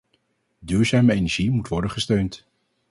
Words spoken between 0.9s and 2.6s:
energie moet worden gesteund.